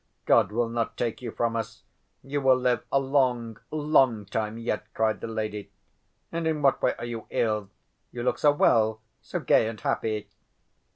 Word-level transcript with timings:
God 0.25 0.51
will 0.51 0.67
not 0.67 0.97
take 0.97 1.21
you 1.21 1.29
from 1.29 1.55
us. 1.55 1.83
You 2.23 2.41
will 2.41 2.55
live 2.57 2.83
a 2.91 2.97
long, 2.99 3.59
long 3.69 4.25
time 4.25 4.57
yet," 4.57 4.91
cried 4.95 5.21
the 5.21 5.27
lady. 5.27 5.69
"And 6.31 6.47
in 6.47 6.63
what 6.63 6.81
way 6.81 6.95
are 6.97 7.05
you 7.05 7.27
ill? 7.29 7.69
You 8.11 8.23
look 8.23 8.39
so 8.39 8.51
well, 8.51 8.99
so 9.21 9.39
gay 9.39 9.67
and 9.67 9.79
happy." 9.79 10.27